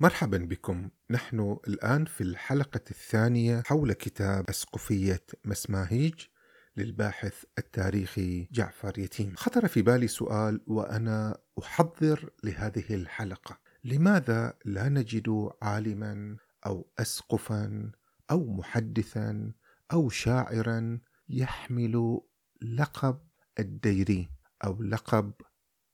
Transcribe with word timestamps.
مرحبا 0.00 0.38
بكم. 0.38 0.90
نحن 1.10 1.56
الآن 1.68 2.04
في 2.04 2.20
الحلقة 2.20 2.80
الثانية 2.90 3.62
حول 3.66 3.92
كتاب 3.92 4.50
أسقفية 4.50 5.22
مسماهيج 5.44 6.14
للباحث 6.76 7.44
التاريخي 7.58 8.48
جعفر 8.52 8.98
يتيم. 8.98 9.34
خطر 9.36 9.68
في 9.68 9.82
بالي 9.82 10.08
سؤال 10.08 10.60
وأنا 10.66 11.38
أحضر 11.58 12.30
لهذه 12.44 12.94
الحلقة. 12.94 13.58
لماذا 13.84 14.54
لا 14.64 14.88
نجد 14.88 15.50
عالما 15.62 16.36
أو 16.66 16.90
أسقفا 16.98 17.92
أو 18.30 18.52
محدثا 18.52 19.52
أو 19.92 20.08
شاعرا 20.08 21.00
يحمل 21.28 22.20
لقب 22.62 23.18
الديري 23.58 24.30
أو 24.64 24.82
لقب 24.82 25.32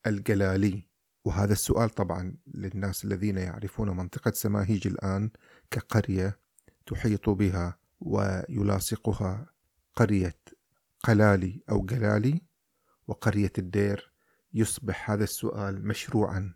الجلالي؟ 0.07 0.92
وهذا 1.25 1.53
السؤال 1.53 1.91
طبعا 1.91 2.35
للناس 2.55 3.05
الذين 3.05 3.37
يعرفون 3.37 3.97
منطقة 3.97 4.31
سماهيج 4.31 4.87
الآن 4.87 5.31
كقرية 5.71 6.39
تحيط 6.87 7.31
بها 7.31 7.79
ويلاصقها 8.01 9.47
قرية 9.97 10.37
قلالي 11.01 11.63
أو 11.71 11.85
جلالي 11.85 12.43
وقرية 13.09 13.53
الدير 13.59 14.13
يصبح 14.55 15.11
هذا 15.11 15.25
السؤال 15.25 15.87
مشروعا 15.87 16.55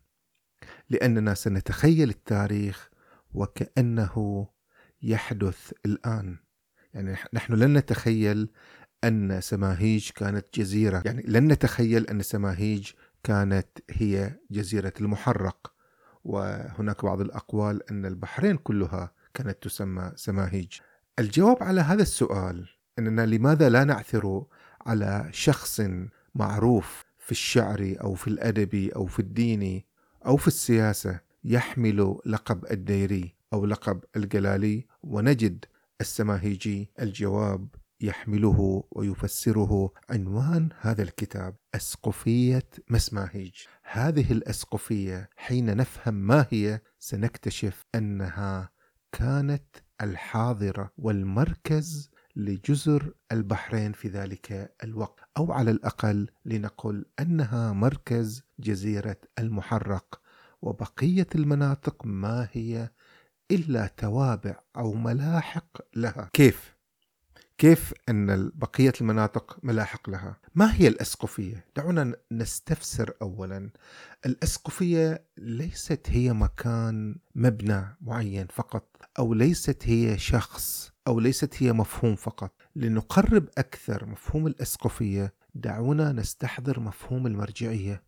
لأننا 0.91 1.35
سنتخيل 1.35 2.11
التاريخ 2.11 2.91
وكأنه 3.35 4.49
يحدث 5.03 5.73
الآن. 5.87 6.37
يعني 6.95 7.17
نحن 7.33 7.55
لن 7.55 7.77
نتخيل 7.77 8.51
أن 9.05 9.41
سماهيج 9.41 10.11
كانت 10.11 10.47
جزيرة. 10.55 11.03
يعني 11.05 11.23
لن 11.27 11.53
نتخيل 11.53 12.07
أن 12.07 12.23
سماهيج 12.23 12.91
كانت 13.27 13.69
هي 13.91 14.33
جزيرة 14.51 14.93
المحرق. 15.01 15.73
وهناك 16.25 17.05
بعض 17.05 17.21
الأقوال 17.21 17.91
أن 17.91 18.07
البحرين 18.07 18.57
كلها 18.57 19.13
كانت 19.35 19.63
تسمى 19.63 20.13
سماهيج. 20.17 20.73
الجواب 21.19 21.63
على 21.63 21.81
هذا 21.81 22.03
السؤال 22.03 22.69
أننا 22.99 23.27
لماذا 23.27 23.69
لا 23.69 23.85
نعثر 23.85 24.45
على 24.87 25.29
شخص 25.33 25.81
معروف 26.35 27.05
في 27.19 27.33
الشعر 27.33 27.97
أو 28.01 28.15
في 28.15 28.29
الأدب 28.29 28.91
أو 28.97 29.07
في 29.07 29.19
الدين 29.19 29.83
أو 30.27 30.37
في 30.37 30.49
السياسة 30.49 31.21
يحمل 31.45 32.19
لقب 32.27 32.65
الديري 32.71 33.35
أو 33.53 33.67
لقب 33.67 34.05
الجلالي 34.17 34.87
ونجد 35.03 35.65
السماهيجي 36.01 36.91
الجواب 37.01 37.69
يحمله 38.01 38.85
ويفسره 38.91 39.93
عنوان 40.11 40.69
هذا 40.81 41.03
الكتاب 41.03 41.57
أسقفية 41.75 42.69
مسماهيج. 42.91 43.55
هذه 43.83 44.33
الأسقفية 44.33 45.31
حين 45.37 45.77
نفهم 45.77 46.15
ما 46.15 46.47
هي 46.51 46.81
سنكتشف 46.99 47.85
أنها 47.95 48.71
كانت 49.13 49.77
الحاضرة 50.03 50.93
والمركز 50.99 52.11
لجزر 52.37 53.15
البحرين 53.33 53.93
في 53.93 54.09
ذلك 54.09 54.75
الوقت. 54.85 55.21
أو 55.37 55.53
على 55.53 55.71
الأقل 55.71 56.29
لنقل 56.45 57.05
أنها 57.21 57.73
مركز 57.73 58.43
جزيرة 58.59 59.17
المحرق. 59.39 60.21
وبقية 60.63 61.27
المناطق 61.35 62.07
ما 62.07 62.49
هي 62.53 62.91
إلا 63.51 63.87
توابع 63.87 64.61
أو 64.77 64.93
ملاحق 64.95 65.79
لها. 65.97 66.31
كيف؟ 66.33 66.76
كيف 67.59 67.95
أن 68.09 68.51
بقية 68.55 68.93
المناطق 69.01 69.59
ملاحق 69.63 70.11
لها؟ 70.11 70.37
ما 70.55 70.75
هي 70.75 70.89
الأسقفية؟ 70.89 71.65
دعونا 71.77 72.17
نستفسر 72.33 73.15
أولا. 73.23 73.71
الأسقفية 74.27 75.25
ليست 75.37 76.01
هي 76.07 76.33
مكان 76.33 77.17
مبنى 77.35 77.97
معين 78.01 78.47
فقط 78.47 78.97
أو 79.19 79.35
ليست 79.35 79.83
هي 79.85 80.19
شخص 80.19 80.93
أو 81.07 81.21
ليست 81.21 81.63
هي 81.63 81.73
مفهوم 81.73 82.17
فقط. 82.17 82.53
لنقرب 82.77 83.49
أكثر 83.59 84.07
مفهوم 84.07 84.47
الأسقفية 84.47 85.35
دعونا 85.55 86.13
نستحضر 86.13 86.81
مفهوم 86.81 87.27
المرجعية. 87.27 88.03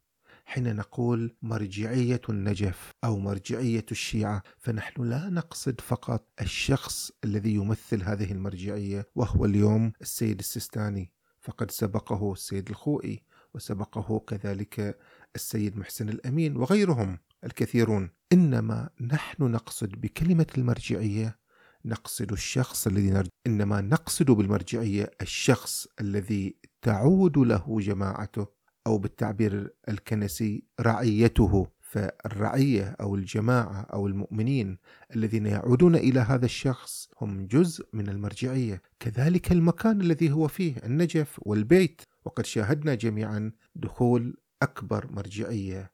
حين 0.49 0.77
نقول 0.77 1.37
مرجعية 1.43 2.21
النجف 2.29 2.93
أو 3.05 3.19
مرجعية 3.19 3.85
الشيعة 3.91 4.43
فنحن 4.59 5.03
لا 5.03 5.29
نقصد 5.31 5.81
فقط 5.81 6.29
الشخص 6.41 7.11
الذي 7.25 7.55
يمثل 7.55 8.03
هذه 8.03 8.33
المرجعية 8.33 9.07
وهو 9.15 9.45
اليوم 9.45 9.93
السيد 10.01 10.39
السيستاني. 10.39 11.13
فقد 11.41 11.71
سبقه 11.71 12.33
السيد 12.33 12.69
الخوئي 12.69 13.23
وسبقه 13.55 14.19
كذلك 14.19 14.99
السيد 15.37 15.77
محسن 15.77 16.09
الأمين 16.09 16.57
وغيرهم 16.57 17.19
الكثيرون. 17.45 18.11
إنما 18.33 18.91
نحن 19.01 19.43
نقصد 19.43 19.89
بكلمة 19.89 20.47
المرجعية 20.59 21.39
نقصد 21.85 22.33
الشخص 22.33 22.87
الذي 22.87 23.11
نرجع 23.11 23.31
إنما 23.47 23.81
نقصد 23.81 24.31
بالمرجعية 24.31 25.11
الشخص 25.23 25.87
الذي 26.01 26.57
تعود 26.83 27.39
له 27.39 27.79
جماعته. 27.81 28.58
أو 28.89 28.99
بالتعبير 28.99 29.75
الكنسي 29.89 30.65
رعيته. 30.81 31.67
فالرعية 31.81 32.97
أو 33.01 33.15
الجماعة 33.15 33.81
أو 33.81 34.07
المؤمنين 34.07 34.79
الذين 35.17 35.47
يعودون 35.47 35.95
إلى 35.97 36.21
هذا 36.21 36.45
الشخص 36.45 37.09
هم 37.21 37.47
جزء 37.47 37.89
من 37.93 38.09
المرجعية. 38.09 38.83
كذلك 39.01 39.53
المكان 39.53 40.01
الذي 40.01 40.33
هو 40.33 40.49
فيه 40.49 40.77
النجف 40.85 41.41
والبيت. 41.43 42.03
وقد 42.25 42.47
شاهدنا 42.47 42.95
جميعا 42.95 43.53
دخول 43.75 44.37
أكبر 44.63 45.13
مرجعية 45.13 45.93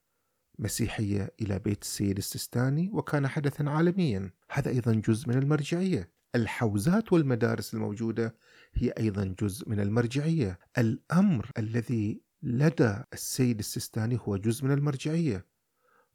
مسيحية 0.59 1.35
إلى 1.43 1.59
بيت 1.59 1.83
السيد 1.83 2.17
السيستاني 2.17 2.91
وكان 2.93 3.29
حدثا 3.29 3.63
عالميا. 3.63 4.31
هذا 4.51 4.71
أيضا 4.71 4.93
جزء 4.93 5.29
من 5.29 5.39
المرجعية. 5.39 6.11
الحوزات 6.35 7.13
والمدارس 7.13 7.75
الموجودة 7.75 8.37
هي 8.75 8.91
أيضا 8.91 9.35
جزء 9.41 9.69
من 9.71 9.81
المرجعية. 9.81 10.59
الأمر 10.79 11.51
الذي 11.59 12.21
لدى 12.45 12.97
السيد 13.13 13.59
السيستاني 13.59 14.19
هو 14.23 14.37
جزء 14.37 14.65
من 14.65 14.73
المرجعية. 14.73 15.47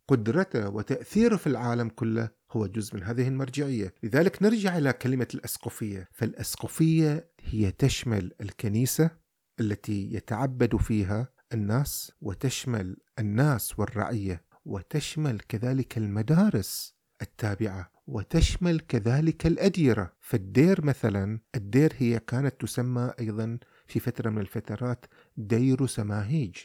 قدرته 0.07 0.69
وتأثيره 0.69 1.35
في 1.35 1.47
العالم 1.47 1.89
كله 1.89 2.29
هو 2.51 2.67
جزء 2.67 2.95
من 2.95 3.03
هذه 3.03 3.27
المرجعية. 3.27 3.93
لذلك 4.03 4.43
نرجع 4.43 4.77
إلى 4.77 4.93
كلمة 4.93 5.27
الأسقفية. 5.33 6.09
فالأسقفية 6.11 7.31
هي 7.41 7.71
تشمل 7.71 8.31
الكنيسة 8.41 9.11
التي 9.59 10.13
يتعبد 10.13 10.75
فيها 10.75 11.27
الناس 11.53 12.11
وتشمل 12.21 12.97
الناس 13.19 13.79
والرعية 13.79 14.45
وتشمل 14.65 15.39
كذلك 15.39 15.97
المدارس 15.97 16.95
التابعة 17.21 17.91
وتشمل 18.07 18.79
كذلك 18.79 19.47
الأديرة. 19.47 20.13
فالدير 20.19 20.85
مثلا 20.85 21.39
الدير 21.55 21.93
هي 21.97 22.19
كانت 22.19 22.61
تسمى 22.61 23.11
أيضا 23.19 23.59
في 23.87 23.99
فترة 23.99 24.29
من 24.29 24.41
الفترات 24.41 25.05
دير 25.39 25.87
سماهيج 25.87 26.55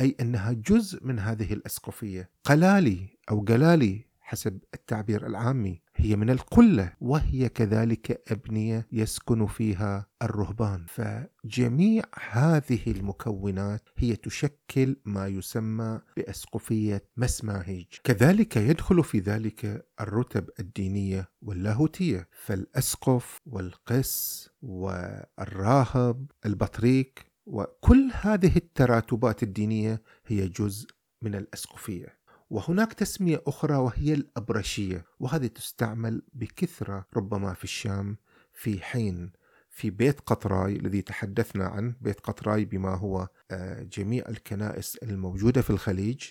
أي 0.00 0.16
أنها 0.20 0.52
جزء 0.52 1.04
من 1.04 1.18
هذه 1.18 1.52
الأسقفية. 1.52 2.30
قلالي 2.44 3.08
أو 3.30 3.40
قلالي 3.40 4.06
حسب 4.20 4.58
التعبير 4.74 5.26
العامي 5.26 5.82
هي 5.96 6.16
من 6.16 6.30
القلة 6.30 6.92
وهي 7.00 7.48
كذلك 7.48 8.32
أبنية 8.32 8.86
يسكن 8.92 9.46
فيها 9.46 10.06
الرهبان. 10.22 10.86
فجميع 10.88 12.04
هذه 12.30 12.80
المكونات 12.86 13.88
هي 13.96 14.16
تشكل 14.16 14.96
ما 15.04 15.26
يسمى 15.26 16.00
بأسقفية 16.16 17.04
مسماهيج. 17.16 17.86
كذلك 18.04 18.56
يدخل 18.56 19.04
في 19.04 19.18
ذلك 19.18 19.86
الرتب 20.00 20.50
الدينية 20.60 21.28
واللاهوتية. 21.42 22.28
فالأسقف 22.44 23.40
والقس 23.46 24.48
والراهب 24.62 26.30
البطريك 26.46 27.35
وكل 27.46 28.10
هذه 28.14 28.56
التراتبات 28.56 29.42
الدينية 29.42 30.02
هي 30.26 30.48
جزء 30.48 30.88
من 31.22 31.34
الأسقفية. 31.34 32.18
وهناك 32.50 32.92
تسمية 32.92 33.42
أخرى 33.46 33.76
وهي 33.76 34.14
الأبرشية 34.14 35.04
وهذه 35.20 35.46
تستعمل 35.46 36.22
بكثرة 36.32 37.06
ربما 37.16 37.54
في 37.54 37.64
الشام 37.64 38.16
في 38.52 38.82
حين 38.82 39.32
في 39.70 39.90
بيت 39.90 40.20
قطراي 40.20 40.76
الذي 40.76 41.02
تحدثنا 41.02 41.64
عنه 41.66 41.94
بيت 42.00 42.20
قطراي 42.20 42.64
بما 42.64 42.94
هو 42.94 43.28
آه، 43.50 43.82
جميع 43.82 44.24
الكنائس 44.28 44.96
الموجودة 44.96 45.62
في 45.62 45.70
الخليج. 45.70 46.24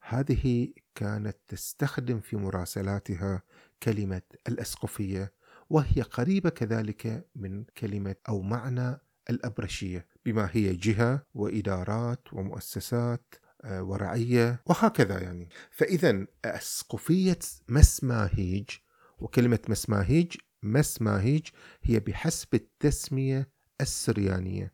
هذه 0.00 0.72
كانت 0.94 1.36
تستخدم 1.48 2.20
في 2.20 2.36
مراسلاتها 2.36 3.42
كلمة 3.82 4.22
الأسقفية 4.48 5.32
وهي 5.70 6.02
قريبة 6.02 6.50
كذلك 6.50 7.26
من 7.34 7.64
كلمة 7.64 8.16
أو 8.28 8.42
معنى 8.42 9.00
الأبرشية. 9.30 10.06
بما 10.24 10.48
هي 10.52 10.74
جهة 10.74 11.26
وإدارات 11.34 12.32
ومؤسسات 12.32 13.34
آه، 13.64 13.82
ورعية 13.82 14.62
وهكذا 14.66 15.20
يعني. 15.20 15.48
فإذا 15.70 16.26
أسقفية 16.44 17.38
مسماهيج 17.68 18.70
وكلمة 19.18 19.58
مسماهيج 19.68 20.36
مسماهيج 20.62 21.46
هي 21.82 22.00
بحسب 22.00 22.54
التسمية 22.54 23.50
السريانية 23.80 24.72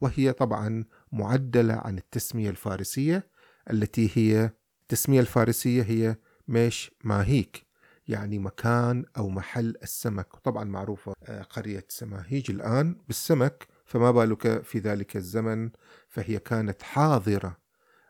وهي 0.00 0.32
طبعا 0.32 0.84
معدلة 1.12 1.74
عن 1.74 1.98
التسمية 1.98 2.50
الفارسية 2.50 3.30
التي 3.70 4.10
هي 4.14 4.50
التسمية 4.82 5.20
الفارسية 5.20 5.82
هي 5.82 6.16
ميش 6.48 6.90
ماهيك 7.04 7.66
يعني 8.08 8.38
مكان 8.38 9.04
أو 9.16 9.28
محل 9.28 9.76
السمك. 9.82 10.36
طبعا 10.36 10.64
معروفة 10.64 11.12
آه، 11.24 11.42
قرية 11.42 11.86
سماهيج 11.88 12.50
الآن 12.50 12.96
بالسمك 13.06 13.66
فما 13.90 14.10
بالك 14.10 14.62
في 14.62 14.78
ذلك 14.78 15.16
الزمن؟ 15.16 15.70
فهي 16.08 16.38
كانت 16.38 16.82
حاضرة 16.82 17.58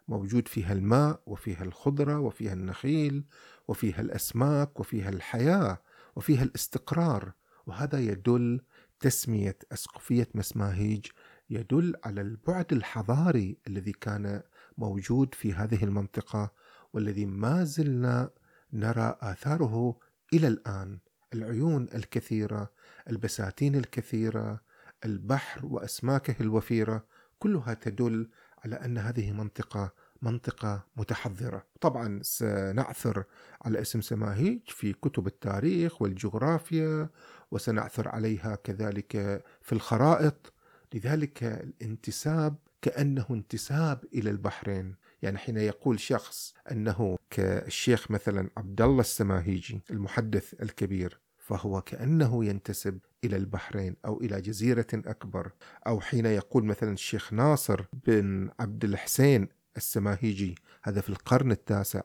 موجود 0.08 0.48
فيها 0.48 0.72
الماء 0.72 1.22
وفيها 1.26 1.64
الخضرة 1.64 2.18
وفيها 2.18 2.52
النخيل 2.52 3.24
وفيها 3.68 4.00
الأسماك 4.00 4.80
وفيها 4.80 5.08
الحياة 5.08 5.82
وفيها 6.16 6.42
الاستقرار 6.42 7.32
وهذا 7.66 7.98
يدل 8.00 8.60
تسمية 9.00 9.58
أسقفية 9.72 10.28
مسماهيج 10.34 11.06
يدل 11.50 11.96
على 12.04 12.20
البعد 12.20 12.72
الحضاري 12.72 13.56
الذي 13.66 13.92
كان 13.92 14.42
موجود 14.78 15.34
في 15.34 15.52
هذه 15.52 15.84
المنطقة 15.84 16.52
والذي 16.92 17.26
ما 17.26 17.64
زلنا 17.64 18.30
نرى 18.72 19.16
آثاره 19.20 19.98
إلى 20.32 20.48
الآن. 20.48 20.98
العيون 21.34 21.88
الكثيرة 21.94 22.70
البساتين 23.10 23.74
الكثيرة 23.74 24.69
البحر 25.04 25.66
وأسماكه 25.66 26.34
الوفيرة 26.40 27.04
كلها 27.38 27.74
تدل 27.74 28.28
على 28.64 28.76
أن 28.76 28.98
هذه 28.98 29.32
منطقة 29.32 29.92
منطقة 30.22 30.86
متحضرة. 30.96 31.66
طبعا 31.80 32.20
سنعثر 32.22 33.24
على 33.62 33.80
اسم 33.80 34.00
سماهيج 34.00 34.60
في 34.66 34.92
كتب 34.92 35.26
التاريخ 35.26 36.02
والجغرافيا 36.02 37.08
وسنعثر 37.50 38.08
عليها 38.08 38.54
كذلك 38.54 39.42
في 39.62 39.72
الخرائط. 39.72 40.52
لذلك 40.94 41.42
الانتساب 41.42 42.56
كأنه 42.82 43.26
انتساب 43.30 44.04
إلى 44.14 44.30
البحرين. 44.30 44.94
يعني 45.22 45.38
حين 45.38 45.56
يقول 45.56 46.00
شخص 46.00 46.54
أنه 46.70 47.18
كالشيخ 47.30 48.10
مثلا 48.10 48.50
عبد 48.56 48.82
الله 48.82 49.00
السماهيجي 49.00 49.80
المحدث 49.90 50.62
الكبير 50.62 51.20
فهو 51.38 51.82
كأنه 51.82 52.44
ينتسب 52.44 52.98
إلى 53.24 53.36
البحرين 53.36 53.96
أو 54.04 54.20
إلى 54.20 54.40
جزيرة 54.40 54.86
أكبر 54.94 55.52
أو 55.86 56.00
حين 56.00 56.26
يقول 56.26 56.64
مثلا 56.64 56.92
الشيخ 56.92 57.32
ناصر 57.32 57.84
بن 58.06 58.50
عبد 58.60 58.84
الحسين 58.84 59.48
السماهيجي 59.76 60.54
هذا 60.82 61.00
في 61.00 61.08
القرن 61.08 61.52
التاسع 61.52 62.00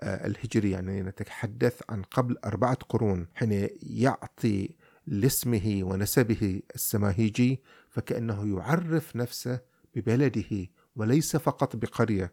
آه، 0.00 0.26
الهجري 0.26 0.70
يعني 0.70 1.02
نتحدث 1.02 1.82
عن 1.88 2.02
قبل 2.02 2.36
أربعة 2.44 2.74
قرون 2.74 3.26
حين 3.34 3.68
يعطي 3.82 4.76
لاسمه 5.06 5.80
ونسبه 5.82 6.62
السماهيجي 6.74 7.62
فكأنه 7.90 8.56
يعرف 8.56 9.16
نفسه 9.16 9.60
ببلده 9.94 10.66
وليس 10.96 11.36
فقط 11.36 11.76
بقرية. 11.76 12.32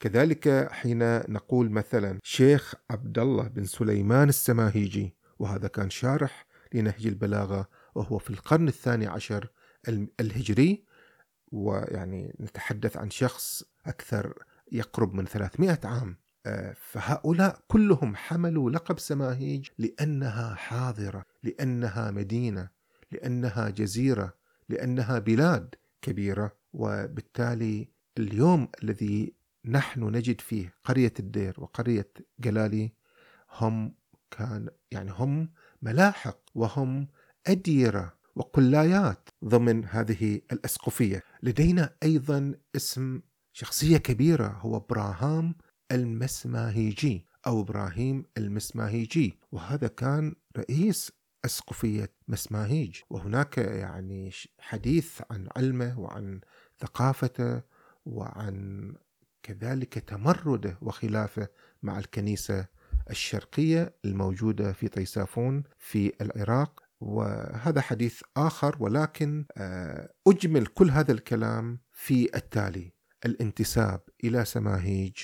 كذلك 0.00 0.68
حين 0.72 1.18
نقول 1.18 1.70
مثلا 1.70 2.18
شيخ 2.22 2.74
عبد 2.90 3.18
الله 3.18 3.48
بن 3.48 3.64
سليمان 3.64 4.28
السماهيجي 4.28 5.14
وهذا 5.38 5.68
كان 5.68 5.90
شارح 5.90 6.46
لنهج 6.74 7.06
البلاغة 7.06 7.68
وهو 7.94 8.18
في 8.18 8.30
القرن 8.30 8.68
الثاني 8.68 9.06
عشر 9.06 9.48
الهجري. 10.20 10.84
ويعني 11.52 12.36
نتحدث 12.40 12.96
عن 12.96 13.10
شخص 13.10 13.62
أكثر 13.86 14.44
يقرب 14.72 15.14
من 15.14 15.24
300 15.24 15.80
عام. 15.84 16.16
آه، 16.46 16.74
فهؤلاء 16.78 17.60
كلهم 17.68 18.16
حملوا 18.16 18.70
لقب 18.70 18.98
سماهيج 18.98 19.68
لأنها 19.78 20.54
حاضرة 20.54 21.24
لأنها 21.42 22.10
مدينة 22.10 22.68
لأنها 23.12 23.70
جزيرة 23.70 24.34
لأنها 24.68 25.18
بلاد 25.18 25.74
كبيرة. 26.02 26.56
وبالتالي 26.72 27.88
اليوم 28.18 28.68
الذي 28.82 29.34
نحن 29.64 30.04
نجد 30.04 30.40
فيه 30.40 30.74
قرية 30.84 31.12
الدير 31.20 31.54
وقرية 31.58 32.10
جلالي 32.40 32.92
هم 33.50 33.94
كان 34.30 34.68
يعني 34.90 35.10
هم 35.10 35.52
ملاحق 35.84 36.38
وهم 36.54 37.08
أديرة 37.46 38.14
وقلايات 38.36 39.28
ضمن 39.44 39.84
هذه 39.84 40.40
الأسقفية. 40.52 41.22
لدينا 41.42 41.96
أيضا 42.02 42.54
اسم 42.76 43.20
شخصية 43.52 43.96
كبيرة 43.96 44.46
هو 44.46 44.80
براهام 44.80 45.54
المسماهيجي 45.92 47.26
أو 47.46 47.60
إبراهيم 47.60 48.24
المسماهيجي 48.38 49.38
وهذا 49.52 49.88
كان 49.88 50.34
رئيس 50.56 51.12
أسقفية 51.44 52.12
مسماهيج. 52.28 53.00
وهناك 53.10 53.58
يعني 53.58 54.30
حديث 54.58 55.22
عن 55.30 55.48
علمه 55.56 56.00
وعن 56.00 56.40
ثقافته 56.78 57.62
وعن 58.06 58.92
كذلك 59.42 59.94
تمرده 59.94 60.78
وخلافه 60.82 61.48
مع 61.82 61.98
الكنيسة 61.98 62.66
الشرقية 63.10 63.96
الموجودة 64.04 64.72
في 64.72 64.88
طيسافون 64.88 65.62
في 65.78 66.12
العراق 66.20 66.82
وهذا 67.00 67.80
حديث 67.80 68.22
آخر 68.36 68.76
ولكن 68.80 69.46
آه، 69.56 70.12
أجمل 70.26 70.66
كل 70.66 70.90
هذا 70.90 71.12
الكلام 71.12 71.80
في 71.92 72.36
التالي. 72.36 72.92
الانتساب 73.26 74.00
إلى 74.24 74.44
سماهيج 74.44 75.16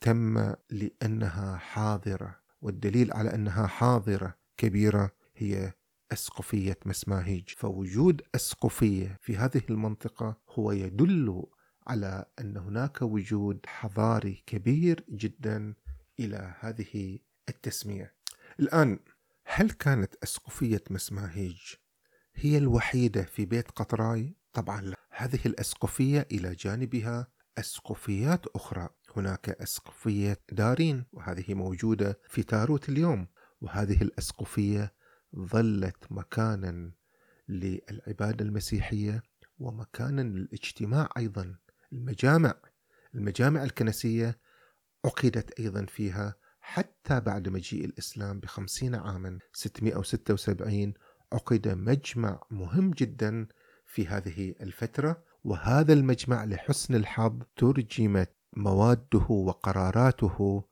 تم 0.00 0.54
لأنها 0.70 1.56
حاضرة 1.56 2.36
والدليل 2.62 3.12
على 3.12 3.34
أنها 3.34 3.66
حاضرة 3.66 4.34
كبيرة 4.56 5.10
هي 5.36 5.72
أسقفية 6.12 6.78
مسماهيج. 6.86 7.48
فوجود 7.48 8.22
أسقفية 8.34 9.18
في 9.20 9.36
هذه 9.36 9.62
المنطقة 9.70 10.36
هو 10.48 10.72
يدل 10.72 11.44
على 11.86 12.24
أن 12.40 12.56
هناك 12.56 13.02
وجود 13.02 13.60
حضاري 13.66 14.42
كبير 14.46 15.04
جدا 15.10 15.74
إلى 16.20 16.54
هذه 16.60 17.18
التسمية. 17.48 18.14
الآن 18.60 18.98
هل 19.44 19.70
كانت 19.70 20.14
أسقفية 20.22 20.82
مسماهيج 20.90 21.60
هي 22.34 22.58
الوحيدة 22.58 23.22
في 23.22 23.44
بيت 23.46 23.70
قطراي؟ 23.70 24.34
طبعا 24.52 24.80
لا. 24.80 24.96
هذه 25.10 25.40
الأسقفية 25.46 26.26
إلى 26.32 26.54
جانبها 26.54 27.26
أسقفيات 27.58 28.46
أخرى. 28.46 28.88
هناك 29.16 29.48
أسقفية 29.48 30.40
دارين 30.52 31.04
وهذه 31.12 31.54
موجودة 31.54 32.20
في 32.28 32.42
تاروت 32.42 32.88
اليوم. 32.88 33.26
وهذه 33.60 34.02
الأسقفية 34.02 34.94
ظلت 35.36 35.96
مكانا 36.10 36.92
للعبادة 37.48 38.44
المسيحية 38.44 39.22
ومكانا 39.58 40.20
للاجتماع 40.20 41.08
أيضا. 41.16 41.56
المجامع 41.92 42.54
المجامع 43.14 43.62
الكنسية 43.62 44.38
عقدت 45.04 45.60
أيضا 45.60 45.84
فيها 45.84 46.34
حتى 46.60 47.20
بعد 47.20 47.48
مجيء 47.48 47.84
الإسلام 47.84 48.40
بخمسين 48.40 48.94
عاما 48.94 49.38
676 49.52 50.94
عقد 51.32 51.68
مجمع 51.68 52.40
مهم 52.50 52.90
جدا 52.90 53.46
في 53.86 54.06
هذه 54.06 54.54
الفترة. 54.60 55.22
وهذا 55.44 55.92
المجمع 55.92 56.44
لحسن 56.44 56.94
الحظ 56.94 57.38
ترجمت 57.56 58.30
مواده 58.56 59.26
وقراراته 59.28 60.64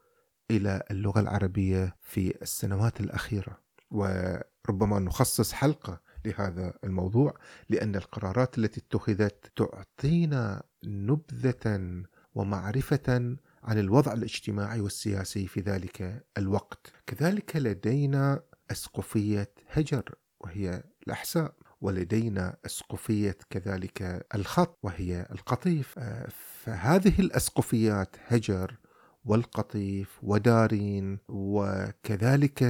إلى 0.51 0.83
اللغة 0.91 1.21
العربية 1.21 1.97
في 2.03 2.43
السنوات 2.43 3.01
الأخيرة. 3.01 3.59
وربما 3.91 4.99
نخصص 4.99 5.53
حلقة 5.53 6.01
لهذا 6.25 6.75
الموضوع 6.85 7.35
لأن 7.69 7.97
القرارات 7.97 8.59
التي 8.59 8.81
اتخذت 8.81 9.53
تعطينا 9.57 10.63
نبذة 10.85 12.03
ومعرفة 12.35 13.37
عن 13.69 13.79
الوضع 13.79 14.13
الاجتماعي 14.13 14.81
والسياسي 14.81 15.47
في 15.47 15.61
ذلك 15.61 16.27
الوقت. 16.39 16.93
كذلك 17.07 17.57
لدينا 17.57 18.43
أسقفية 18.71 19.51
هجر 19.71 20.15
وهي 20.41 20.83
الأحساء 21.07 21.55
ولدينا 21.81 22.57
أسقفية 22.67 23.37
كذلك 23.51 24.27
الخط 24.35 24.79
وهي 24.83 25.27
القطيف. 25.33 25.99
آه، 25.99 26.29
فهذه 26.65 27.21
الأسقفيات 27.21 28.17
هجر 28.27 28.79
والقطيف 29.25 30.19
ودارين 30.23 31.19
وكذلك 31.29 32.63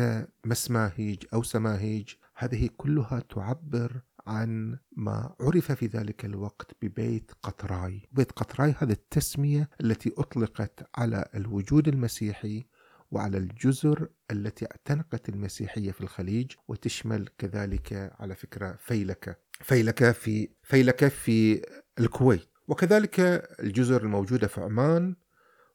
مسماهيج 0.45 1.25
أو 1.35 1.43
سماهيج 1.43 2.14
هذه 2.35 2.69
كلها 2.76 3.21
تعبر 3.21 4.00
عن 4.29 4.79
ما 4.97 5.35
عرف 5.41 5.73
في 5.73 5.87
ذلك 5.87 6.25
الوقت 6.25 6.73
ببيت 6.83 7.33
قطراي. 7.43 8.09
بيت 8.13 8.33
قطراي 8.33 8.75
هذه 8.79 8.93
التسمية 8.93 9.71
التي 9.81 10.13
أطلقت 10.19 10.89
على 10.95 11.29
الوجود 11.35 11.89
المسيحي 11.89 12.67
وعلى 13.11 13.39
الجزر 13.39 14.09
التي 14.31 14.67
اعتنقت 14.67 15.29
المسيحية 15.29 15.91
في 15.91 16.01
الخليج 16.01 16.53
وتشمل 16.69 17.29
كذلك 17.39 18.13
على 18.19 18.35
فكرة 18.35 18.77
فيلكة 18.81 19.37
فيلكة 19.61 20.13
في 20.13 20.49
فيلكة 20.63 21.09
في 21.09 21.63
الكويت. 21.99 22.49
وكذلك 22.69 23.21
الجزر 23.61 24.03
الموجودة 24.03 24.47
في 24.47 24.61
عمان 24.61 25.17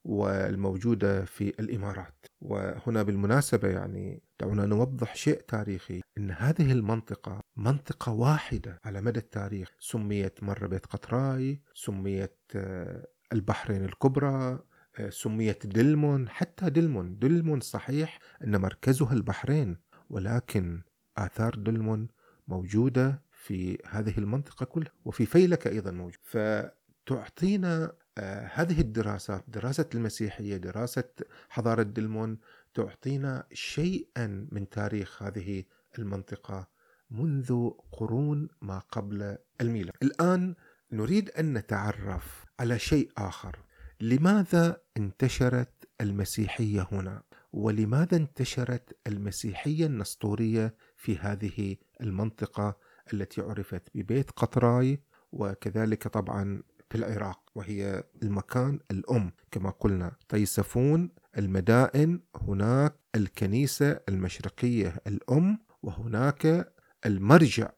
والموجودة 0.04 1.26
في 1.26 1.54
الإمارات. 1.60 2.26
وهنا 2.42 3.04
بالمناسبة 3.04 3.68
يعني 3.68 4.24
دعونا 4.40 4.66
نوضح 4.66 5.16
شيء 5.16 5.42
تاريخي 5.42 6.02
أن 6.18 6.32
هذه 6.32 6.72
المنطقة 6.72 7.43
منطقة 7.56 8.12
واحدة 8.12 8.80
على 8.86 9.02
مدى 9.02 9.20
التاريخ. 9.20 9.72
سميت 9.80 10.44
مرة 10.44 10.68
بيت 10.68 10.86
قطراي 10.86 11.62
سميت 11.74 12.38
آه، 12.56 13.08
البحرين 13.34 13.86
الكبرى 13.86 14.60
آه، 15.00 15.10
سميت 15.10 15.68
دلمون. 15.68 16.30
حتى 16.30 16.70
دلمون 16.70 17.20
دلمون 17.20 17.60
صحيح 17.60 18.20
أن 18.44 18.62
مركزها 18.62 19.14
البحرين 19.14 19.78
ولكن 20.10 20.82
آثار 21.18 21.56
دلمون 21.56 22.08
موجودة 22.48 23.22
في 23.32 23.78
هذه 23.90 24.18
المنطقة 24.18 24.66
كلها 24.66 24.92
وفي 25.06 25.26
فيلك 25.26 25.68
أيضا 25.68 25.92
موجود. 25.92 26.20
فتعطينا 26.24 27.94
آه، 28.18 28.52
هذه 28.54 28.82
الدراسات 28.82 29.44
دراسة 29.48 29.90
المسيحية 29.96 30.58
دراسة 30.58 31.10
حضارة 31.50 31.84
دلمون 31.84 32.38
تعطينا 32.74 33.48
شيئا 33.54 34.48
من 34.52 34.70
تاريخ 34.70 35.24
هذه 35.24 35.64
المنطقة 36.00 36.68
منذ 37.13 37.70
قرون 37.91 38.48
ما 38.62 38.79
قبل 38.79 39.38
الميلاد. 39.62 39.93
الآن 40.03 40.55
نريد 40.91 41.29
أن 41.29 41.53
نتعرف 41.53 42.46
على 42.60 42.79
شيء 42.79 43.12
آخر. 43.17 43.60
لماذا 44.01 44.82
انتشرت 44.98 45.88
المسيحية 46.01 46.88
هنا؟ 46.91 47.24
ولماذا 47.53 48.17
انتشرت 48.17 48.98
المسيحية 49.08 49.86
النسطورية 49.86 50.75
في 50.98 51.17
هذه 51.17 51.75
المنطقة 52.01 52.77
التي 53.13 53.41
عرفت 53.41 53.82
ببيت 53.96 54.32
قطراي 54.32 55.00
وكذلك 55.32 56.08
طبعا 56.08 56.63
في 56.89 56.98
العراق 56.98 57.39
وهي 57.55 58.03
المكان 58.24 58.79
الأم؟ 58.91 59.32
كما 59.51 59.70
قلنا 59.70 60.12
طيسفون 60.29 61.10
المدائن 61.38 62.20
هناك 62.36 62.96
الكنيسة 63.15 64.00
المشرقية 64.10 64.96
الأم 65.08 65.60
وهناك 65.84 66.73
المرجع 67.06 67.70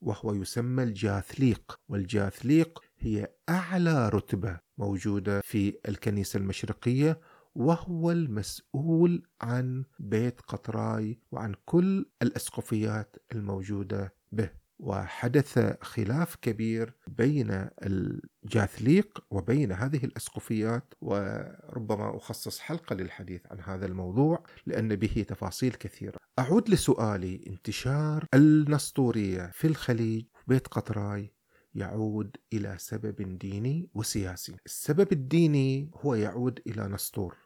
وهو 0.00 0.34
يسمى 0.34 0.82
الجاثليق. 0.82 1.80
والجاثليق 1.88 2.84
هي 2.98 3.28
أعلى 3.48 4.08
رتبة 4.08 4.60
موجودة 4.78 5.40
في 5.40 5.78
الكنيسة 5.88 6.38
المشرقية 6.38 7.20
وهو 7.54 8.10
المسؤول 8.10 9.22
عن 9.40 9.84
بيت 9.98 10.40
قطراي 10.40 11.18
وعن 11.32 11.54
كل 11.64 12.06
الأسقفيات 12.22 13.16
الموجودة 13.32 14.14
به. 14.32 14.50
وحدث 14.78 15.76
خلاف 15.82 16.36
كبير 16.36 16.94
بين 17.06 17.68
الجاثليق 17.82 19.24
وبين 19.30 19.72
هذه 19.72 20.04
الأسقفيات 20.04 20.94
وربما 21.00 22.16
أخصص 22.16 22.58
حلقة 22.58 22.94
للحديث 22.94 23.40
عن 23.50 23.60
هذا 23.60 23.86
الموضوع 23.86 24.44
لأن 24.66 24.96
به 24.96 25.24
تفاصيل 25.28 25.72
كثيرة. 25.72 26.18
أعود 26.38 26.70
لسؤالي 26.70 27.44
انتشار 27.46 28.26
النسطورية 28.34 29.50
في 29.54 29.66
الخليج 29.66 30.24
بيت 30.46 30.66
قطراي 30.66 31.32
يعود 31.74 32.36
إلى 32.52 32.76
سبب 32.78 33.38
ديني 33.38 33.90
وسياسي. 33.94 34.56
السبب 34.66 35.12
الديني 35.12 35.90
هو 35.94 36.14
يعود 36.14 36.60
إلى 36.66 36.88
نسطور. 36.88 37.36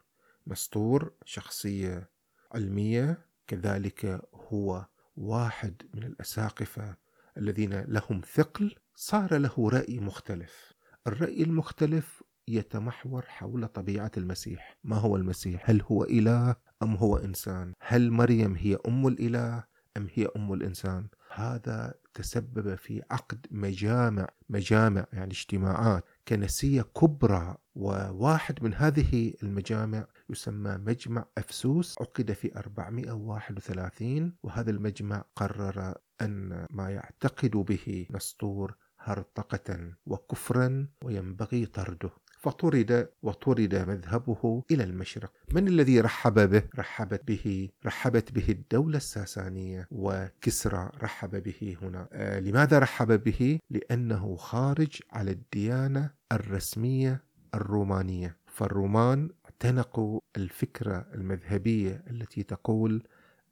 نسطور 0.47 1.11
شخصية 1.25 2.09
علمية 2.51 3.25
كذلك 3.47 4.21
هو 4.33 4.85
واحد 5.15 5.81
من 5.93 6.03
الأساقفة 6.03 7.02
الذين 7.37 7.81
لهم 7.87 8.21
ثقل 8.33 8.75
صار 8.95 9.37
له 9.37 9.69
رأي 9.69 9.99
مختلف. 9.99 10.73
الرأي 11.07 11.43
المختلف 11.43 12.23
يتمحور 12.47 13.25
حول 13.27 13.67
طبيعة 13.67 14.11
المسيح. 14.17 14.77
ما 14.83 14.95
هو 14.95 15.15
المسيح؟ 15.15 15.69
هل 15.69 15.81
هو 15.81 16.03
إله 16.03 16.55
أم 16.83 16.95
هو 16.95 17.17
إنسان؟ 17.17 17.73
هل 17.81 18.11
مريم 18.11 18.55
هي 18.55 18.77
أم 18.87 19.07
الإله 19.07 19.63
أم 19.97 20.07
هي 20.13 20.27
أم 20.35 20.53
الإنسان؟ 20.53 21.07
هذا 21.33 21.93
تسبب 22.13 22.75
في 22.75 23.01
عقد 23.11 23.47
مجامع 23.51 24.27
مجامع 24.49 25.05
يعني 25.13 25.31
اجتماعات. 25.31 26.05
كنسية 26.27 26.81
كبرى 26.81 27.55
وواحد 27.75 28.63
من 28.63 28.73
هذه 28.73 29.33
المجامع 29.43 30.07
يسمى 30.29 30.77
مجمع 30.77 31.25
أفسوس 31.37 31.95
عقد 32.01 32.31
في 32.31 32.57
431 32.57 34.33
وهذا 34.43 34.71
المجمع 34.71 35.23
قرر 35.35 35.93
أن 36.23 36.65
ما 36.69 36.89
يعتقد 36.89 37.51
به 37.51 38.07
نسطور 38.11 38.75
هرطقة 38.99 39.93
وكفرا 40.05 40.87
وينبغي 41.03 41.65
طرده 41.65 42.09
فطرد 42.39 43.09
وطرد 43.21 43.75
مذهبه 43.75 44.63
إلى 44.71 44.83
المشرق 44.83 45.31
من 45.53 45.67
الذي 45.67 46.01
رحب 46.01 46.49
به؟ 46.49 46.63
رحبت 46.75 47.27
به 47.27 47.69
رحبت 47.85 48.31
به 48.31 48.45
الدولة 48.49 48.97
الساسانية 48.97 49.87
وكسرى 49.91 50.89
رحب 51.01 51.43
به 51.43 51.77
هنا 51.81 52.07
آه 52.13 52.39
لماذا 52.39 52.79
رحب 52.79 53.23
به؟ 53.23 53.59
لأنه 53.69 54.35
خارج 54.35 55.01
على 55.11 55.31
الديانة 55.31 56.09
الرسمية 56.31 57.23
الرومانية 57.55 58.37
فالرومان 58.45 59.29
اعتنقوا 59.45 60.19
الفكرة 60.37 61.05
المذهبية 61.13 62.03
التي 62.09 62.43
تقول 62.43 63.03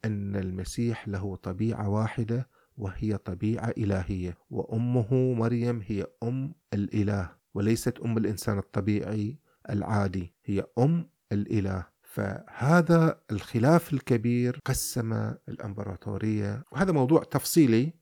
أن 0.06 0.36
المسيح 0.36 1.08
له 1.08 1.36
طبيعة 1.36 1.90
واحدة 1.90 2.48
وهي 2.78 3.18
طبيعة 3.18 3.74
إلهية 3.78 4.38
وأمه 4.50 5.13
مريم 5.13 5.82
هي 5.88 6.08
أم 6.24 6.54
الإله 6.74 7.32
وليست 7.54 8.00
أم 8.00 8.18
الإنسان 8.18 8.58
الطبيعي 8.58 9.38
العادي 9.70 10.34
هي 10.46 10.66
أم 10.78 11.10
الإله. 11.32 11.92
فهذا 12.04 13.22
الخلاف 13.32 13.94
الكبير 13.94 14.60
قسم 14.66 15.13
الأمبراطورية 15.50 16.63
وهذا 16.72 16.92
موضوع 16.92 17.24
تفصيلي 17.24 17.94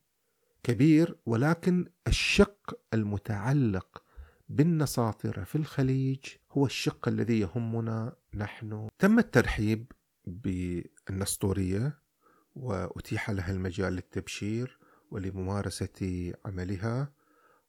كبير 0.63 1.17
ولكن 1.25 1.85
الشق 2.07 2.79
المتعلق 2.93 4.03
بالنساطره 4.49 5.43
في 5.43 5.55
الخليج 5.55 6.19
هو 6.51 6.65
الشق 6.65 7.07
الذي 7.07 7.39
يهمنا 7.39 8.15
نحن. 8.33 8.87
تم 8.99 9.19
الترحيب 9.19 9.91
بالنسطورية 10.25 11.99
وأتيح 12.55 13.29
لها 13.29 13.51
المجال 13.51 13.93
للتبشير 13.93 14.79
ولممارسة 15.11 16.33
عملها 16.45 17.11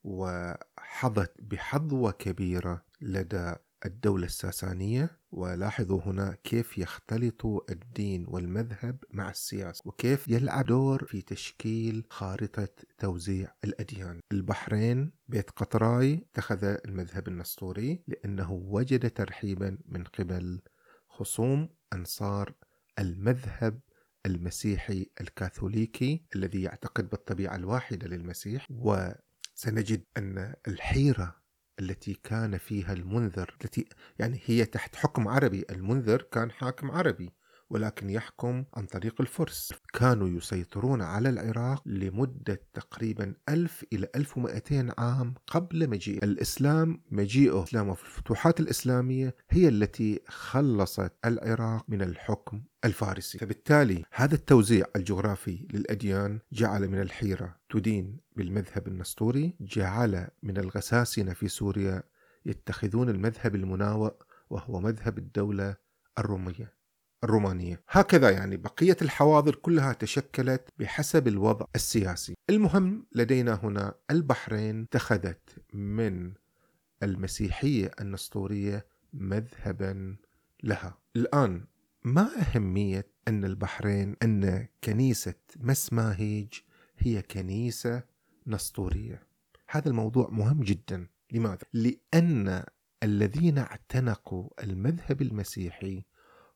وحظت 0.05 1.33
بحظوة 1.41 2.13
كبيرة 2.13 2.85
لدى 3.01 3.55
الدولة 3.87 4.27
الساسانية. 4.27 5.21
ولاحظوا 5.33 6.01
هنا 6.07 6.37
كيف 6.45 6.79
يختلط 6.79 7.47
الدين 7.71 8.27
والمذهب 8.29 9.05
مع 9.11 9.31
السياسة 9.31 9.83
وكيف 9.85 10.29
يلعب 10.29 10.67
دور 10.67 11.05
في 11.05 11.23
تشكيل 11.23 12.07
خارطة 12.11 12.69
توزيع 12.99 13.55
الأديان. 13.65 14.21
البحرين 14.33 15.13
بيت 15.29 15.51
قطراي 15.51 16.27
اتخذ 16.33 16.65
المذهب 16.65 17.29
النسطوري 17.29 18.03
لأنه 18.09 18.53
وجد 18.53 19.11
ترحيبا 19.11 19.79
من 19.89 20.05
قبل 20.05 20.61
خصوم 21.09 21.69
أنصار 21.93 22.55
المذهب 22.99 23.81
المسيحي 24.27 25.07
الكاثوليكي 25.21 26.25
الذي 26.37 26.63
يعتقد 26.63 27.11
بالطبيعة 27.11 27.57
الواحدة 27.57 28.09
للمسيح 28.09 28.67
و 28.71 29.09
سنجد 29.55 30.05
أن 30.17 30.55
الحيرة 30.69 31.41
التي 31.81 32.15
كان 32.15 32.59
فيها 32.59 32.93
المنذر 32.93 33.57
التي 33.65 33.87
يعني 34.19 34.41
هي 34.45 34.65
تحت 34.65 34.97
حكم 34.97 35.29
عربي 35.29 35.65
المنذر 35.71 36.23
كان 36.23 36.51
حاكم 36.51 36.91
عربي 36.91 37.31
ولكن 37.71 38.11
يحكم 38.11 38.65
عن 38.75 38.87
طريق 38.87 39.21
الفرس. 39.21 39.73
كانوا 39.93 40.29
يسيطرون 40.29 41.03
على 41.03 41.29
العراق 41.29 41.89
لمدة 41.89 42.63
تقريبا 42.75 43.35
ألف 43.49 43.85
إلى 43.93 44.09
1200 44.17 44.95
عام 44.99 45.35
قبل 45.47 45.91
مجيء 45.91 46.25
الإسلام. 46.25 47.03
مجيئه 47.11 47.59
الإسلام 47.59 47.89
وفي 47.89 48.05
الفتوحات 48.05 48.61
الإسلامية 48.61 49.37
هي 49.51 49.69
التي 49.69 50.21
خلصت 50.29 51.13
العراق 51.25 51.85
من 51.89 52.03
الحكم 52.03 52.63
الفارسي. 52.85 53.39
فبالتالي 53.39 54.05
هذا 54.13 54.35
التوزيع 54.35 54.87
الجغرافي 54.97 55.67
للأديان 55.73 56.39
جعل 56.53 56.89
من 56.89 57.01
الحيرة 57.01 57.57
تدين 57.71 58.17
بالمذهب 58.37 58.89
النسطوري 58.89 59.55
جعل 59.61 60.29
من 60.43 60.59
الغساسنة 60.59 61.33
في 61.33 61.49
سوريا 61.49 62.03
يتخذون 62.47 63.09
المذهب 63.09 63.55
المناوئ 63.55 64.13
وهو 64.51 64.81
مذهب 64.81 65.19
الدولة 65.19 65.77
الرومية 66.19 66.81
الرومانية. 67.25 67.83
هكذا 67.89 68.31
يعني 68.31 68.57
بقية 68.57 68.97
الحواضر 69.03 69.55
كلها 69.55 69.93
تشكلت 69.93 70.69
بحسب 70.79 71.29
الوضع 71.29 71.67
السياسي. 71.75 72.35
المهم 72.51 73.07
لدينا 73.13 73.61
هنا 73.63 73.95
البحرين 74.11 74.83
اتخذت 74.83 75.75
من 75.75 76.33
المسيحية 77.03 77.91
النسطورية 78.01 78.87
مذهبا 79.13 80.17
لها. 80.63 80.99
الآن 81.17 81.65
ما 82.05 82.31
أهمية 82.41 83.07
أن 83.29 83.45
البحرين 83.45 84.17
أن 84.23 84.67
كنيسة 84.85 85.35
مسماهيج 85.57 86.49
هي 86.99 87.23
كنيسة 87.23 88.03
نسطورية. 88.47 89.23
هذا 89.69 89.89
الموضوع 89.89 90.29
مهم 90.31 90.63
جدا. 90.63 91.07
لماذا؟ 91.33 91.65
لأن 91.73 92.65
الذين 93.03 93.59
اعتنقوا 93.59 94.49
المذهب 94.63 95.23
المسيحي 95.23 96.05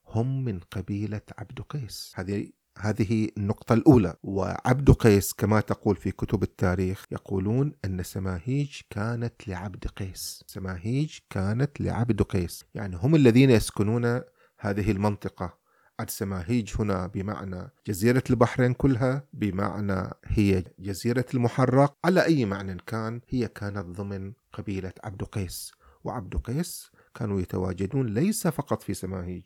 هم 0.07 0.45
من 0.45 0.59
قبيلة 0.59 1.21
عبد 1.39 1.61
قيس. 1.61 2.13
هذه 2.17 2.51
هذه 2.79 3.29
النقطة 3.39 3.73
الأولى. 3.73 4.15
وعبد 4.23 4.91
قيس 4.91 5.33
كما 5.33 5.61
تقول 5.61 5.97
في 5.97 6.11
كتب 6.11 6.43
التاريخ 6.43 7.05
يقولون 7.13 7.73
أن 7.85 8.03
سماهيج 8.03 8.81
كانت 8.91 9.49
لعبد 9.49 9.87
قيس. 9.87 10.45
سماهيج 10.47 11.19
كانت 11.31 11.81
لعبد 11.81 12.23
قيس. 12.23 12.65
يعني 12.75 12.97
هم 12.97 13.15
الذين 13.15 13.51
يسكنون 13.51 14.21
هذه 14.65 14.91
المنطقة. 14.91 15.59
السماهيج 16.01 16.73
هنا 16.79 17.07
بمعنى 17.07 17.71
جزيرة 17.87 18.23
البحرين 18.31 18.75
كلها 18.75 19.25
بمعنى 19.33 20.11
هي 20.25 20.65
جزيرة 20.79 21.25
المحرق. 21.35 21.97
على 22.05 22.25
أي 22.25 22.45
معنى 22.45 22.77
كان 22.87 23.21
هي 23.29 23.49
كانت 23.49 23.87
ضمن 23.87 24.33
قبيلة 24.53 24.93
عبد 25.05 25.23
قيس. 25.23 25.73
وعبد 26.05 26.37
قيس 26.37 26.91
كانوا 27.15 27.41
يتواجدون 27.41 28.07
ليس 28.07 28.47
فقط 28.47 28.83
في 28.83 28.95
سماهيج 28.95 29.43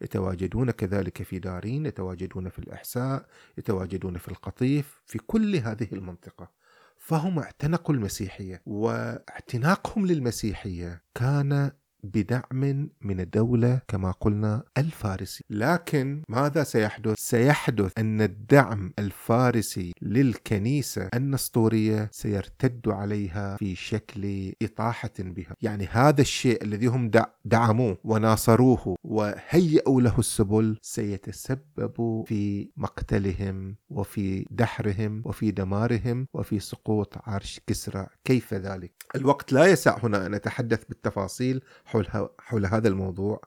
يتواجدون 0.00 0.70
كذلك 0.70 1.22
في 1.22 1.38
دارين 1.38 1.86
يتواجدون 1.86 2.48
في 2.48 2.58
الإحساء 2.58 3.26
يتواجدون 3.58 4.18
في 4.18 4.28
القطيف 4.28 5.02
في 5.06 5.18
كل 5.18 5.56
هذه 5.56 5.88
المنطقة. 5.92 6.50
فهم 6.96 7.38
اعتنقوا 7.38 7.94
المسيحية 7.94 8.62
واعتناقهم 8.66 10.06
للمسيحية 10.06 11.02
كان 11.14 11.70
بدعم 12.04 12.90
من 13.00 13.20
الدولة 13.20 13.80
كما 13.88 14.10
قلنا 14.10 14.62
الفارسي 14.78 15.44
لكن 15.50 16.22
ماذا 16.28 16.64
سيحدث؟ 16.64 17.14
سيحدث 17.18 17.92
أن 17.98 18.20
الدعم 18.20 18.92
الفارسي 18.98 19.92
للكنيسة 20.02 21.08
النسطورية 21.14 22.08
سيرتد 22.12 22.88
عليها 22.88 23.56
في 23.56 23.74
شكل 23.74 24.52
إطاحة 24.62 25.10
بها 25.18 25.54
يعني 25.62 25.86
هذا 25.86 26.20
الشيء 26.20 26.64
الذي 26.64 26.86
هم 26.86 27.10
دعموه 27.44 27.98
وناصروه 28.04 28.96
وهيئوا 29.04 30.00
له 30.00 30.18
السبل 30.18 30.78
سيتسبب 30.82 32.24
في 32.26 32.68
مقتلهم 32.76 33.76
وفي 33.90 34.46
دحرهم 34.50 35.22
وفي 35.24 35.50
دمارهم 35.50 36.26
وفي 36.34 36.60
سقوط 36.60 37.14
عرش 37.28 37.60
كسرى 37.66 38.06
كيف 38.24 38.54
ذلك؟ 38.54 38.92
الوقت 39.16 39.52
لا 39.52 39.66
يسع 39.66 39.98
هنا 40.02 40.26
أن 40.26 40.34
أتحدث 40.34 40.84
بالتفاصيل 40.84 41.60
حول, 41.90 42.28
حول 42.38 42.66
هذا 42.66 42.88
الموضوع 42.88 43.40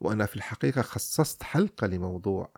وأنا 0.00 0.26
في 0.26 0.36
الحقيقة 0.36 0.82
خصصت 0.82 1.42
حلقة 1.42 1.86
لموضوع 1.86 2.52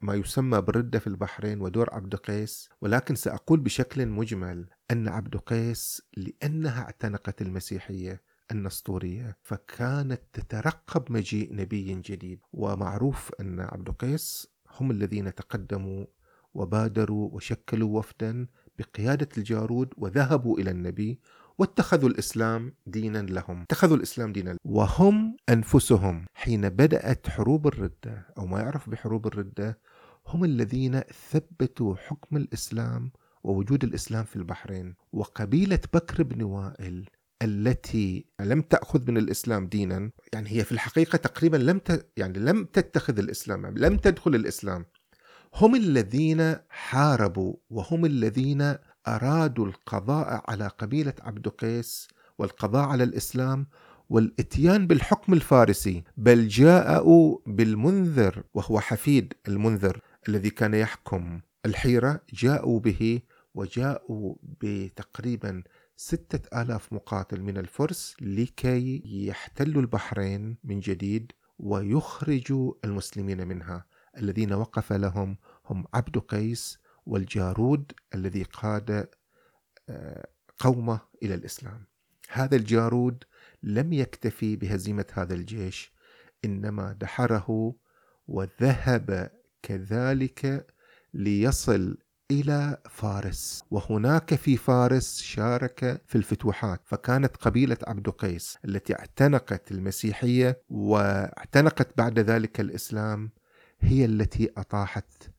ما 0.00 0.14
يسمى 0.14 0.60
بالردة 0.60 0.98
في 0.98 1.06
البحرين 1.06 1.60
ودور 1.60 1.94
عبد 1.94 2.14
قيس 2.14 2.68
ولكن 2.80 3.14
سأقول 3.14 3.60
بشكل 3.60 4.06
مجمل 4.06 4.66
أن 4.90 5.08
عبد 5.08 5.36
قيس 5.36 6.02
لأنها 6.16 6.82
اعتنقت 6.82 7.42
المسيحية 7.42 8.22
النسطورية 8.50 9.36
فكانت 9.42 10.20
تترقب 10.32 11.12
مجيء 11.12 11.54
نبي 11.54 11.94
جديد. 11.94 12.40
ومعروف 12.52 13.30
أن 13.40 13.60
عبد 13.60 13.90
قيس 13.90 14.48
هم 14.70 14.90
الذين 14.90 15.34
تقدموا 15.34 16.06
وبادروا 16.54 17.30
وشكلوا 17.32 17.98
وفدا 17.98 18.46
بقيادة 18.78 19.28
الجارود 19.38 19.94
وذهبوا 19.96 20.58
إلى 20.58 20.70
النبي 20.70 21.20
واتخذوا 21.58 22.08
الإسلام 22.08 22.74
دينا 22.86 23.18
لهم. 23.18 23.62
اتخذوا 23.62 23.96
الإسلام 23.96 24.32
دينا 24.32 24.50
لهم. 24.50 24.58
وهم 24.64 25.36
أنفسهم. 25.48 26.26
حين 26.34 26.68
بدأت 26.68 27.28
حروب 27.28 27.66
الردة 27.66 28.26
أو 28.38 28.46
ما 28.46 28.60
يعرف 28.60 28.90
بحروب 28.90 29.26
الردة 29.26 29.78
هم 30.26 30.44
الذين 30.44 31.00
ثبتوا 31.30 31.96
حكم 31.96 32.36
الإسلام 32.36 33.12
ووجود 33.44 33.84
الإسلام 33.84 34.24
في 34.24 34.36
البحرين. 34.36 34.94
وقبيلة 35.12 35.80
بكر 35.94 36.22
بن 36.22 36.42
وائل 36.42 37.08
التي 37.42 38.26
لم 38.40 38.60
تأخذ 38.60 39.10
من 39.10 39.16
الإسلام 39.16 39.66
دينا 39.66 40.10
يعني 40.32 40.50
هي 40.50 40.64
في 40.64 40.72
الحقيقة 40.72 41.16
تقريبا 41.16 41.56
لم 41.56 41.78
ت... 41.78 42.12
يعني 42.16 42.38
لم 42.38 42.64
تتخذ 42.64 43.18
الإسلام 43.18 43.64
يعني 43.64 43.80
لم 43.80 43.96
تدخل 43.96 44.34
الإسلام. 44.34 44.86
هم 45.54 45.74
الذين 45.74 46.56
حاربوا 46.68 47.54
وهم 47.70 48.04
الذين 48.04 48.76
أرادوا 49.08 49.66
القضاء 49.66 50.44
على 50.50 50.68
قبيلة 50.68 51.14
عبد 51.20 51.48
قيس 51.48 52.08
والقضاء 52.38 52.88
على 52.88 53.04
الإسلام 53.04 53.66
والإتيان 54.08 54.86
بالحكم 54.86 55.32
الفارسي 55.32 56.04
بل 56.16 56.48
جاءوا 56.48 57.38
بالمنذر 57.46 58.42
وهو 58.54 58.80
حفيد 58.80 59.34
المنذر 59.48 60.00
الذي 60.28 60.50
كان 60.50 60.74
يحكم. 60.74 61.40
الحيرة 61.66 62.20
جاءوا 62.32 62.80
به 62.80 63.20
وجاءوا 63.54 64.34
بتقريبا 64.60 65.62
ستة 65.96 66.62
آلاف 66.62 66.92
مقاتل 66.92 67.40
من 67.42 67.58
الفرس 67.58 68.16
لكي 68.20 69.02
يحتلوا 69.04 69.82
البحرين 69.82 70.56
من 70.64 70.80
جديد 70.80 71.32
ويخرجوا 71.58 72.74
المسلمين 72.84 73.48
منها. 73.48 73.84
الذين 74.18 74.52
وقف 74.52 74.92
لهم 74.92 75.36
هم 75.66 75.84
عبد 75.94 76.18
قيس 76.18 76.78
والجارود 77.06 77.92
الذي 78.14 78.42
قاد 78.42 79.08
آه، 79.88 80.26
قومه 80.58 81.00
إلى 81.22 81.34
الإسلام. 81.34 81.84
هذا 82.28 82.56
الجارود 82.56 83.24
لم 83.62 83.92
يكتفي 83.92 84.56
بهزيمة 84.56 85.06
هذا 85.12 85.34
الجيش 85.34 85.92
إنما 86.44 86.92
دحره 86.92 87.74
وذهب 88.28 89.30
كذلك 89.62 90.66
ليصل 91.14 91.98
إلى 92.30 92.78
فارس 92.90 93.64
وهناك 93.70 94.34
في 94.34 94.56
فارس 94.56 95.20
شارك 95.20 96.02
في 96.06 96.14
الفتوحات 96.18 96.80
فكانت 96.84 97.36
قبيلة 97.36 97.76
عبد 97.86 98.08
قيس 98.08 98.58
التي 98.64 98.98
اعتنقت 98.98 99.72
المسيحية 99.72 100.62
واعتنقت 100.68 101.98
بعد 101.98 102.18
ذلك 102.18 102.60
الإسلام 102.60 103.30
هي 103.80 104.04
التي 104.04 104.50
أطاحت 104.56 105.30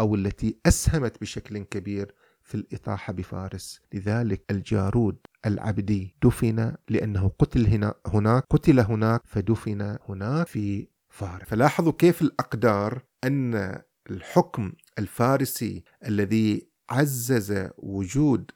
أو 0.00 0.14
التي 0.14 0.58
أسهمت 0.66 1.20
بشكل 1.20 1.58
كبير 1.58 2.14
في 2.42 2.54
الإطاحة 2.54 3.12
بفارس. 3.12 3.80
لذلك 3.92 4.44
الجارود 4.50 5.18
العبدي 5.46 6.16
دفن 6.22 6.74
لأنه 6.88 7.28
قتل 7.38 7.66
هنا 7.66 7.94
هناك 8.06 8.44
قتل 8.50 8.80
هناك 8.80 9.22
فدفن 9.24 9.98
هناك 10.08 10.46
في 10.46 10.88
فارس. 11.08 11.44
فلاحظوا 11.44 11.92
كيف 11.92 12.22
الأقدار 12.22 13.02
أن 13.24 13.80
الحكم 14.10 14.72
الفارسي 14.98 15.84
الذي 16.06 16.68
عزز 16.90 17.68
وجود 17.78 18.50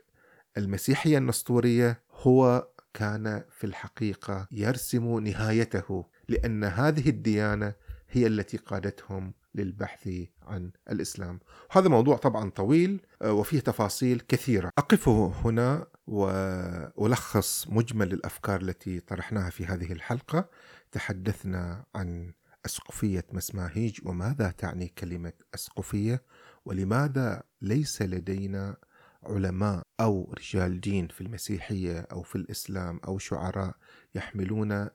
المسيحية 0.57 1.19
النسطورية 1.19 2.03
هو 2.11 2.69
كان 2.95 3.45
في 3.51 3.65
الحقيقة 3.65 4.49
يرسم 4.51 5.19
نهايته 5.19 6.07
لأن 6.29 6.65
هذه 6.65 7.09
الديانة 7.09 7.75
هي 8.11 8.27
التي 8.27 8.57
قادتهم 8.57 9.35
للبحث 9.55 10.09
عن 10.43 10.71
الإسلام. 10.91 11.41
هذا 11.71 11.89
موضوع 11.89 12.17
طبعا 12.17 12.51
طويل 12.51 13.01
آه، 13.23 13.33
وفيه 13.33 13.61
تفاصيل 13.61 14.21
كثيرة. 14.21 14.71
أقف 14.79 15.09
هنا 15.09 15.87
وألخص 16.07 17.69
مجمل 17.69 18.13
الأفكار 18.13 18.61
التي 18.61 19.01
طرحناها 19.01 19.51
في 19.51 19.67
هذه 19.67 19.93
الحلقة. 19.93 20.49
تحدثنا 20.93 21.85
عن 21.95 22.33
أسقفية 22.67 23.25
مسماهيج 23.33 23.99
وماذا 24.05 24.51
تعني 24.51 24.89
كلمة 24.89 25.33
أسقفية 25.55 26.23
ولماذا 26.65 27.43
ليس 27.63 28.03
لدينا 28.03 28.77
علماء 29.23 29.83
أو 30.01 30.35
رجال 30.39 30.81
دين 30.81 31.09
في 31.09 31.21
المسيحية 31.21 32.01
أو 32.13 32.23
في 32.23 32.37
الإسلام 32.37 33.01
أو 33.09 33.19
شعراء 33.19 33.75
يحملون 34.15 34.89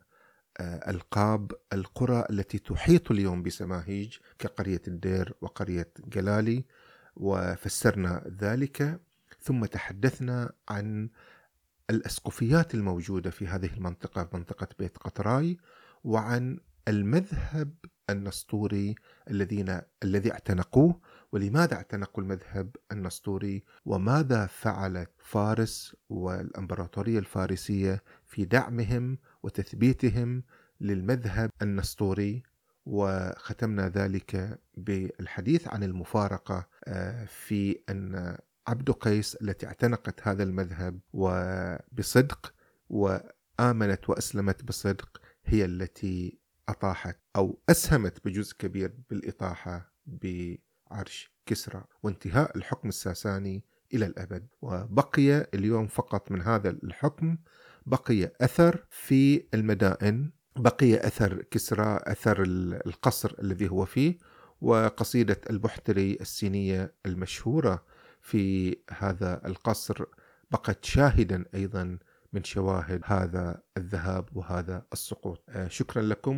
ألقاب 0.59 1.51
القرى 1.73 2.25
التي 2.29 2.59
تحيط 2.59 3.11
اليوم 3.11 3.43
بسماهيج 3.43 4.17
كقرية 4.39 4.81
الدير 4.87 5.33
وقرية 5.41 5.91
جلالي 6.07 6.65
وفسرنا 7.15 8.31
ذلك. 8.41 8.99
ثم 9.41 9.65
تحدثنا 9.65 10.51
عن 10.69 11.09
الأسقفيات 11.89 12.73
الموجودة 12.73 13.29
في 13.29 13.47
هذه 13.47 13.73
المنطقة 13.73 14.29
منطقة 14.33 14.67
بيت 14.79 14.97
قطراي 14.97 15.57
وعن 16.03 16.59
المذهب 16.87 17.73
النسطوري 18.09 18.95
الذين 19.29 19.81
الذي 20.03 20.31
اعتنقوه 20.31 20.99
ولماذا 21.31 21.73
اعتنقوا 21.75 22.23
المذهب 22.23 22.75
النسطوري 22.91 23.63
وماذا 23.85 24.45
فعلت 24.45 25.09
فارس 25.17 25.95
والإمبراطورية 26.09 27.19
الفارسية 27.19 28.03
في 28.25 28.45
دعمهم 28.45 29.17
وتثبيتهم 29.47 30.43
للمذهب 30.81 31.49
النسطوري 31.61 32.43
وختمنا 32.85 33.89
ذلك 33.89 34.59
بالحديث 34.77 35.67
عن 35.67 35.83
المفارقة 35.83 36.67
آه، 36.85 37.25
في 37.25 37.79
أن 37.89 38.37
عبد 38.67 38.91
قيس 38.91 39.35
التي 39.35 39.67
اعتنقت 39.67 40.27
هذا 40.27 40.43
المذهب 40.43 40.99
وبصدق 41.13 42.53
وآمنت 42.89 44.09
وأسلمت 44.09 44.63
بصدق 44.63 45.21
هي 45.45 45.65
التي 45.65 46.39
أطاحت 46.69 47.19
أو 47.35 47.59
أسهمت 47.69 48.25
بجزء 48.25 48.55
كبير 48.59 48.93
بالإطاحة 49.09 49.93
بعرش 50.05 51.31
كسرى. 51.45 51.83
وانتهاء 52.03 52.57
الحكم 52.57 52.89
الساساني 52.89 53.63
إلى 53.93 54.05
الأبد. 54.05 54.47
وبقي 54.61 55.47
اليوم 55.53 55.87
فقط 55.87 56.31
من 56.31 56.41
هذا 56.41 56.69
الحكم 56.69 57.37
بقي 57.87 58.31
أثر 58.41 58.85
في 58.89 59.43
المدائن 59.53 60.31
بقي 60.55 61.07
أثر 61.07 61.43
كسرى 61.51 61.99
أثر 62.03 62.43
القصر 62.85 63.35
الذي 63.39 63.69
هو 63.69 63.85
فيه 63.85 64.17
وقصيدة 64.61 65.41
البحتري 65.49 66.17
السينية 66.21 66.93
المشهورة 67.05 67.83
في 68.21 68.75
هذا 68.89 69.41
القصر 69.45 70.05
بقت 70.51 70.85
شاهدا 70.85 71.45
أيضا 71.55 71.97
من 72.33 72.43
شواهد 72.43 73.01
هذا 73.05 73.61
الذهاب 73.77 74.37
وهذا 74.37 74.85
السقوط. 74.93 75.43
آه، 75.49 75.67
شكرا 75.67 76.01
لكم. 76.01 76.35